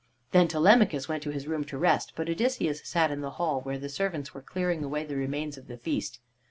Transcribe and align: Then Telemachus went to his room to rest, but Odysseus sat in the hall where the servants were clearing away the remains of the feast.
Then 0.31 0.47
Telemachus 0.47 1.07
went 1.07 1.21
to 1.21 1.29
his 1.31 1.45
room 1.47 1.63
to 1.65 1.77
rest, 1.77 2.13
but 2.15 2.27
Odysseus 2.27 2.81
sat 2.83 3.11
in 3.11 3.21
the 3.21 3.29
hall 3.37 3.61
where 3.61 3.77
the 3.77 3.87
servants 3.87 4.33
were 4.33 4.41
clearing 4.41 4.83
away 4.83 5.03
the 5.03 5.15
remains 5.15 5.59
of 5.59 5.67
the 5.67 5.77
feast. 5.77 6.17